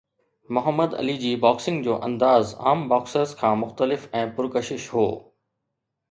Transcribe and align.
Muhammad 0.57 0.93
Ali 1.01 1.15
جي 1.23 1.33
boxing 1.41 1.83
جو 1.87 1.97
انداز 2.07 2.53
عام 2.69 2.81
باڪسرز 2.93 3.33
کان 3.41 3.59
مختلف 3.65 4.07
۽ 4.23 4.31
پرڪشش 4.39 4.87
هو 4.95 5.05